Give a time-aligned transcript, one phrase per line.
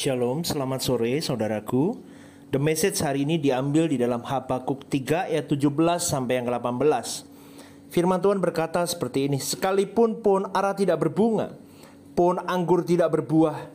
[0.00, 2.00] Shalom, selamat sore saudaraku.
[2.48, 5.60] The message hari ini diambil di dalam Habakuk 3 ayat 17
[6.00, 7.28] sampai yang ke-18.
[7.92, 11.52] Firman Tuhan berkata seperti ini, Sekalipun pohon ara tidak berbunga,
[12.16, 13.68] pohon anggur tidak berbuah,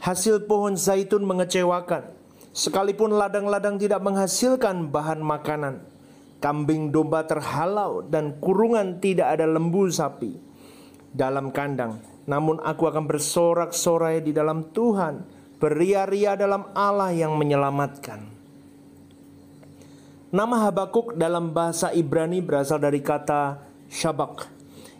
[0.00, 2.08] hasil pohon zaitun mengecewakan,
[2.56, 5.84] sekalipun ladang-ladang tidak menghasilkan bahan makanan,
[6.40, 10.40] kambing domba terhalau dan kurungan tidak ada lembu sapi
[11.12, 12.00] dalam kandang.
[12.24, 18.28] Namun aku akan bersorak-sorai di dalam Tuhan, beria-ria dalam Allah yang menyelamatkan.
[20.34, 24.50] Nama Habakuk dalam bahasa Ibrani berasal dari kata shabak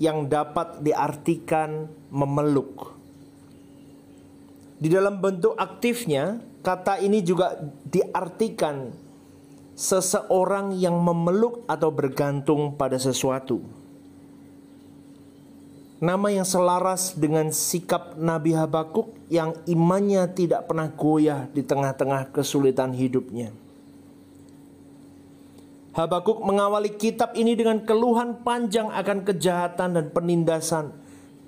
[0.00, 2.96] yang dapat diartikan memeluk.
[4.80, 8.90] Di dalam bentuk aktifnya, kata ini juga diartikan
[9.76, 13.79] seseorang yang memeluk atau bergantung pada sesuatu.
[16.00, 22.96] Nama yang selaras dengan sikap Nabi Habakuk yang imannya tidak pernah goyah di tengah-tengah kesulitan
[22.96, 23.52] hidupnya.
[25.92, 30.96] Habakuk mengawali kitab ini dengan keluhan panjang akan kejahatan dan penindasan,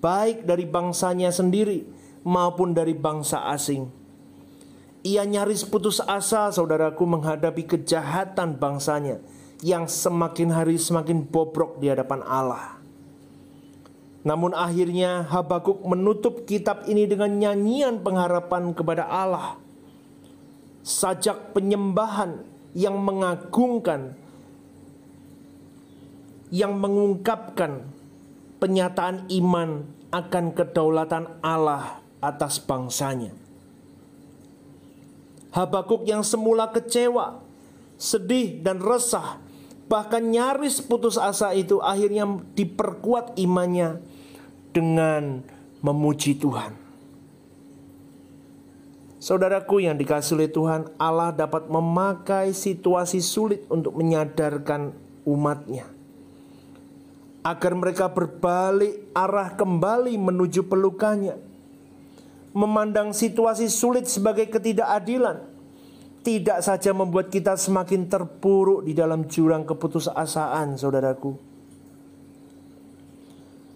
[0.05, 1.89] baik dari bangsanya sendiri
[2.21, 3.89] maupun dari bangsa asing.
[5.01, 9.17] Ia nyaris putus asa, saudaraku, menghadapi kejahatan bangsanya
[9.65, 12.82] yang semakin hari semakin bobrok di hadapan Allah.
[14.23, 19.59] Namun akhirnya Habakuk menutup kitab ini dengan nyanyian pengharapan kepada Allah.
[20.83, 22.43] Sajak penyembahan
[22.75, 24.15] yang mengagungkan
[26.53, 27.87] yang mengungkapkan
[28.61, 33.33] penyataan iman akan kedaulatan Allah atas bangsanya.
[35.53, 37.41] Habakuk yang semula kecewa,
[37.97, 39.41] sedih dan resah,
[39.89, 42.25] bahkan nyaris putus asa itu akhirnya
[42.57, 44.12] diperkuat imannya
[44.73, 45.45] dengan
[45.85, 46.73] memuji Tuhan.
[49.23, 54.91] Saudaraku yang dikasih oleh Tuhan, Allah dapat memakai situasi sulit untuk menyadarkan
[55.23, 55.87] umatnya.
[57.47, 61.39] Agar mereka berbalik arah kembali menuju pelukannya.
[62.51, 65.39] Memandang situasi sulit sebagai ketidakadilan.
[66.23, 71.52] Tidak saja membuat kita semakin terpuruk di dalam jurang keputusasaan saudaraku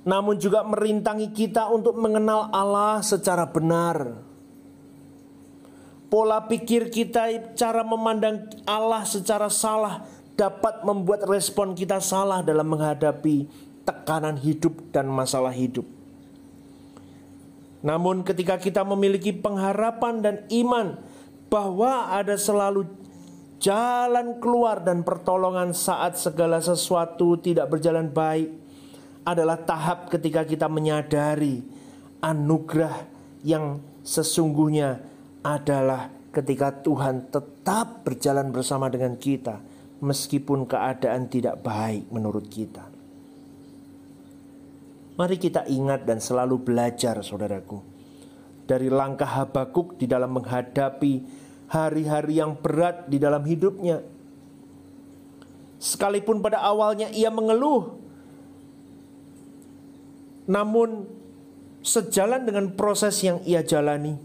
[0.06, 4.22] namun juga merintangi kita untuk mengenal Allah secara benar.
[6.06, 7.27] Pola pikir kita,
[7.59, 10.06] cara memandang Allah secara salah
[10.39, 13.50] dapat membuat respon kita salah dalam menghadapi
[13.83, 15.83] tekanan hidup dan masalah hidup.
[17.83, 21.03] Namun, ketika kita memiliki pengharapan dan iman
[21.50, 22.87] bahwa ada selalu
[23.59, 28.66] jalan keluar dan pertolongan saat segala sesuatu tidak berjalan baik,
[29.26, 31.66] adalah tahap ketika kita menyadari
[32.22, 33.03] anugerah
[33.42, 35.03] yang sesungguhnya
[35.42, 39.59] adalah ketika Tuhan tetap berjalan bersama dengan kita
[39.98, 42.87] meskipun keadaan tidak baik menurut kita.
[45.16, 47.81] Mari kita ingat dan selalu belajar saudaraku
[48.69, 51.25] dari langkah Habakuk di dalam menghadapi
[51.72, 54.04] hari-hari yang berat di dalam hidupnya.
[55.81, 58.06] Sekalipun pada awalnya ia mengeluh
[60.46, 61.06] namun
[61.82, 64.18] sejalan dengan proses yang ia jalani,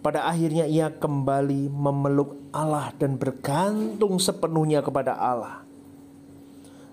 [0.00, 5.64] pada akhirnya ia kembali memeluk Allah dan bergantung sepenuhnya kepada Allah.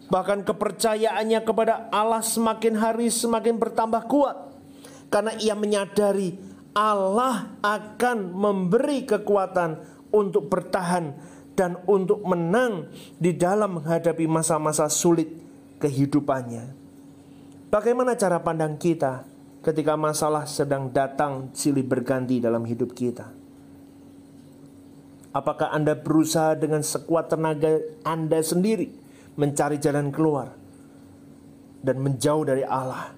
[0.06, 4.38] Bahkan kepercayaannya kepada Allah semakin hari semakin bertambah kuat
[5.10, 6.38] karena ia menyadari
[6.76, 9.82] Allah akan memberi kekuatan
[10.14, 11.16] untuk bertahan
[11.56, 15.32] dan untuk menang di dalam menghadapi masa-masa sulit
[15.80, 16.85] kehidupannya.
[17.76, 19.28] Bagaimana cara pandang kita
[19.60, 23.28] ketika masalah sedang datang silih berganti dalam hidup kita?
[25.36, 28.96] Apakah Anda berusaha dengan sekuat tenaga Anda sendiri
[29.36, 30.56] mencari jalan keluar
[31.84, 33.12] dan menjauh dari Allah?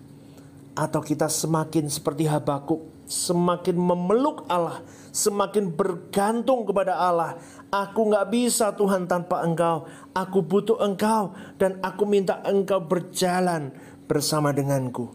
[0.74, 4.81] Atau kita semakin seperti Habakuk, semakin memeluk Allah,
[5.13, 7.38] semakin bergantung kepada Allah.
[7.69, 9.86] Aku nggak bisa Tuhan tanpa Engkau.
[10.18, 13.69] Aku butuh Engkau dan aku minta Engkau berjalan
[14.07, 15.12] bersama denganku.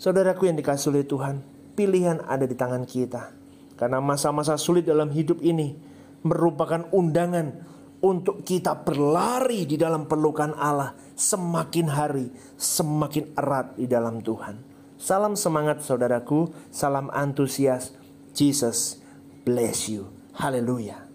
[0.00, 1.44] Saudaraku yang dikasih oleh Tuhan,
[1.76, 3.36] pilihan ada di tangan kita.
[3.78, 5.78] Karena masa-masa sulit dalam hidup ini
[6.26, 7.62] merupakan undangan
[8.02, 12.26] untuk kita berlari di dalam pelukan Allah semakin hari
[12.58, 14.62] semakin erat di dalam Tuhan.
[14.98, 17.94] Salam semangat saudaraku, salam antusias.
[18.34, 18.98] Jesus
[19.46, 20.10] bless you.
[20.34, 21.07] Haleluya.